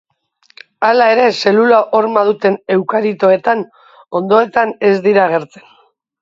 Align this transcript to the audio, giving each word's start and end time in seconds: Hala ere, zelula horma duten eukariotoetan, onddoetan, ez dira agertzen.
Hala 0.87 1.09
ere, 1.15 1.25
zelula 1.43 1.81
horma 1.97 2.23
duten 2.29 2.57
eukariotoetan, 2.77 3.61
onddoetan, 4.21 4.75
ez 4.91 4.93
dira 5.09 5.29
agertzen. 5.29 5.71